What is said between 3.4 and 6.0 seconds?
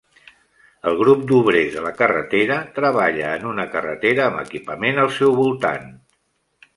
en una carretera amb equipament al seu voltant.